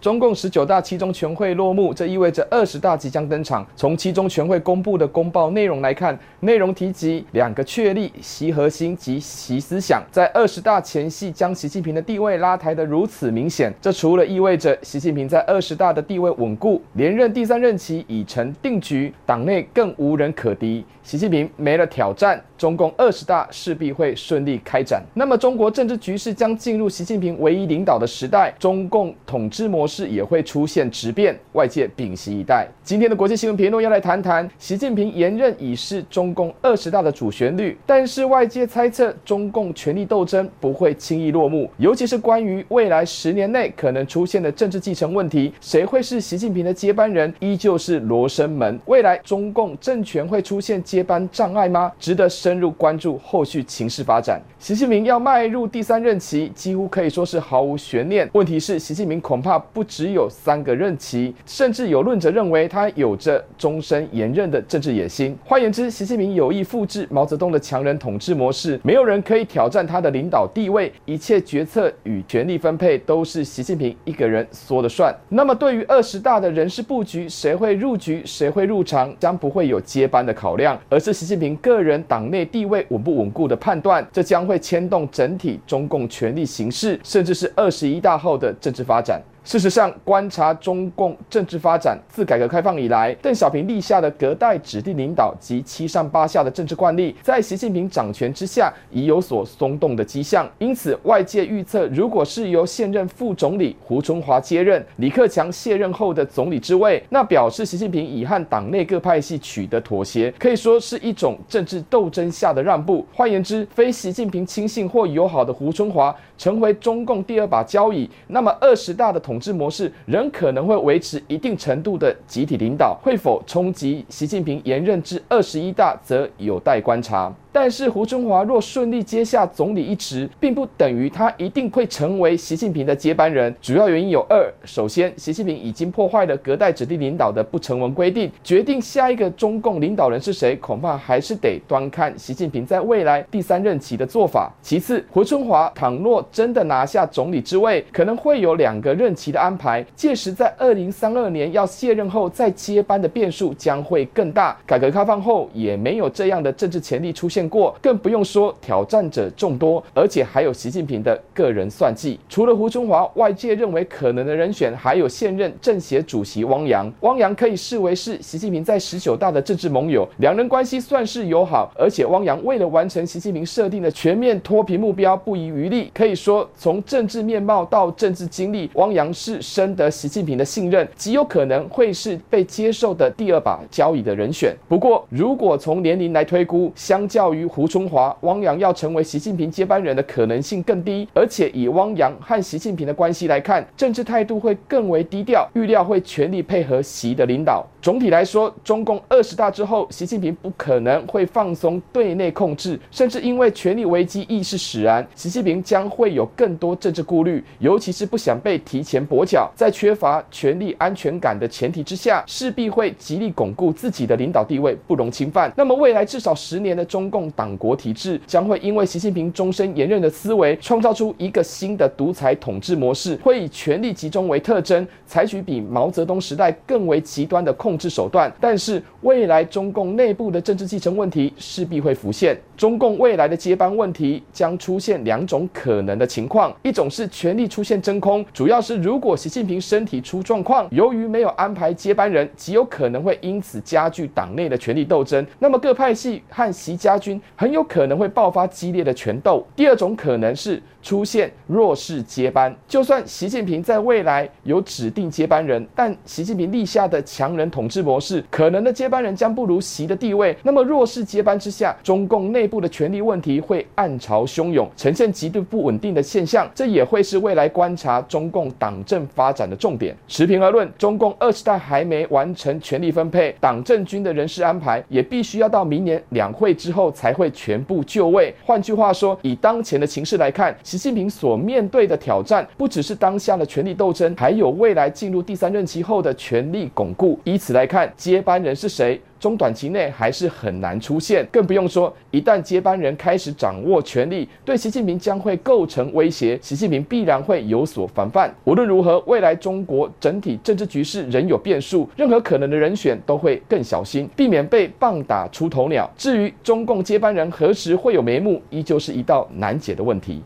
[0.00, 3.66] 中共十九大七中全会落幕，这意味着二十大即将登场。
[3.76, 13.70] 从七中全会公布的公报内容来看，内容提及两个确立习核心及习思想，在二十大前夕将习近平的地位拉抬得如此明显。
[13.78, 25.02] 这除了意味着习近平在二十大的地位稳固，连任第三任期已成定局，党内更无人可敌，习近平没了挑战，中共二十大势必会顺利开展。
[25.12, 32.68] 那么，中国政治局势将进入习近平唯一领导的时代，中共统治模是也会出现质变，外界屏息以待。
[32.84, 48.78] 今天的国际新闻评论要来谈谈，习近平延任已是中共二十大的主旋律，但是外界猜测中共权力斗争不会轻易落幕，尤其是关于未来十年内可能出现的政治继承问题，谁会是习近平的接班人，依旧是罗生门。
[48.86, 51.92] 未来中共政权会出现接班障碍吗？
[51.98, 54.40] 值得深入关注后续情势发展。
[54.58, 58.28] 习近平要迈入第三任期，几乎可以说是毫无悬念。
[58.32, 59.79] 问题是，习近平恐怕不。
[59.80, 65.34] 不只有三个任期，甚至有论者认为他有着终身连任的政治野心。
[65.42, 75.16] 换言之，习近平有意复制毛泽东的强人统治模式，没有人可以挑战他的领导地位，一切决策与权力分配都是习近平一个人说了算。
[75.30, 84.06] 那么，对于二十大的人事布局，谁会入局，谁会入场，将不会有接班的考量，而是习近平个人党内地位稳不稳固的判断。
[84.12, 89.18] 这将会牵动整体中共权力形势，甚至是二十一大后的政治发展。
[89.50, 100.48] 事实上，观察中共政治发展，自改革开放以来，邓小平立下的隔代指定领导及七上八下的政治惯例，在习近平掌权之下已有所松动的迹象。
[100.58, 113.04] 因此，外界预测，如果是由现任副总理胡春华接任，李克强卸任后的总理之位，那表示习近平已和党内各派系取得妥协，可以说是一种政治斗争下的让步。
[113.12, 119.18] 换言之，非习近平亲信或友好的胡春华成为中共第二把交椅，那么二十大的。
[119.20, 127.34] 统治模式仍可能会维持一定程度的集体领导，会否冲击习近平延任至二十一大，则有待观察。
[127.52, 133.52] 但是胡春华若顺利接下总理一职，并不等于他一定会成为习近平的接班人。
[133.60, 144.52] 主要原因有二：首先，习近平已经破坏了隔代指定领导的不成文规定，决定下一个中共领导人是谁，恐怕还是得端看习近平在未来第三任期的做法。
[144.62, 154.56] 其次，胡春华倘若真的拿下总理之位，可能会有两个任期的安排，届时在二零三二年要卸任后再接班的变数将会更大。
[154.64, 157.39] 改革开放后也没有这样的政治潜力出现。
[157.48, 162.18] 过，更不用说挑战者众多，而且还有习近平的个人算计。
[162.28, 166.92] 除了胡春华，外界认为可能的人选还有现任政协主席汪洋。
[167.00, 171.72] 汪洋可以视为是习近平在十九大的政治盟友，两人关系算是友好。
[171.78, 175.90] 而且汪洋为了完成习近平设定的全面脱贫目标，不遗余力。
[175.94, 184.54] 可以说，从政治面貌到政治经历，汪洋是深得习近平的信任，极有可能会是被接受的第二把交椅的人选。
[184.68, 197.66] 不过，如果从年龄来推估，相较于胡春华，汪洋要成为习近平接班人的可能性更低，而且以汪洋和习近平的关系来看，政治态度会更为低调，预料会全力配合习的领导。
[197.82, 215.50] 总体来说，中共二十大之后，习近平不可能会放松对内控制，甚至因为权力危机意识使然，习近平将会有更多政治顾虑，尤其是不想被提前跛脚，在缺乏权力安全感的前提之下，势必会极力巩固自己的领导地位，不容侵犯。
[215.56, 217.19] 那么未来至少十年的中共。
[217.32, 228.32] 党国体制将会因为习近平终身连任的思维，创造出一个新的独裁统治模式，会以权力集中为特征，采取比毛泽东时代更为极端的控制手段。
[228.40, 247.20] 但是，未来中共内部的政治继承问题势必会浮现，中共未来的接班问题将出现两种可能的情况：一种是权力出现真空，主要是如果习近平身体出状况，由于没有安排接班人，极有可能会因此加剧党内的权力斗争，那么各派系和习家军军。
[247.36, 249.46] 很有可能会爆发激烈的权斗。
[249.56, 260.36] 第二种可能是出现弱势接班，就算习近平在未来有指定接班人，但习近平立下的强人统治模式，可能的接班人将不如习的地位。
[260.42, 266.48] 那么弱势接班之下，中共内部的权力问题会暗潮汹涌，呈现极度不稳定的现象。
[266.54, 269.96] 这也会是未来观察中共党政发展的重点。
[270.08, 278.34] 持平而论，中共二十大还没完成权力分配，党政军的人事安排也必须要到明年两会之后才会全部就位。
[278.44, 287.18] 换句话说，以当前的情势来看，习近平所面对的挑战不只是当下的权力斗争，还有未来进入第三任期后的权力巩固。
[287.24, 289.00] 以此来看，接班人是谁？
[289.20, 291.24] 中短期内还是很难出现。
[291.30, 298.34] 更不用说，一旦接班人开始掌握权力，对习近平将会构成威胁，习近平必然会有所防范。
[298.44, 305.88] 无论如何，未来中国整体政治局势仍有变数，任何可能的人选都会更小心，避免被棒打出头鸟。
[305.96, 310.22] 至于中共接班人何时会有眉目，依旧是一道难解的问题。